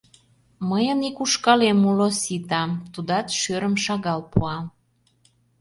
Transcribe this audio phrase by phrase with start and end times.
[0.69, 2.63] —Мыйын ик ушкалем уло, сита,
[2.93, 4.57] тудат шӧрым шагал пуа.